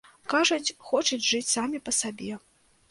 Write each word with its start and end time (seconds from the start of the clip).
Кажуць, 0.31 0.73
хочуць 0.87 1.21
жыць 1.29 1.47
самі 1.55 1.85
па 1.89 1.97
сабе. 2.01 2.33